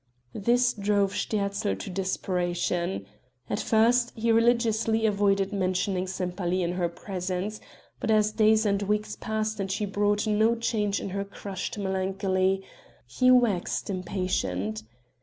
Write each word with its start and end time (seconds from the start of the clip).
This 0.33 0.73
drove 0.73 1.11
Sterzl 1.11 1.77
to 1.77 1.89
desperation. 1.91 3.05
At 3.51 3.59
first 3.59 4.11
he 4.15 4.31
religiously 4.31 5.05
avoided 5.05 5.53
mentioning 5.53 6.07
Sempaly 6.07 6.63
in 6.63 6.71
her 6.71 6.89
presence, 6.89 7.61
but 7.99 8.09
as 8.09 8.31
days 8.31 8.65
and 8.65 8.81
weeks 8.81 9.15
passed 9.15 9.59
and 9.59 9.71
she 9.71 9.85
brought 9.85 10.25
no 10.25 10.55
change 10.55 10.99
in 10.99 11.09
her 11.11 11.23
crushed 11.23 11.77
melancholy, 11.77 12.65
he 13.05 13.29
waxed 13.29 13.91
impatient. 13.91 14.81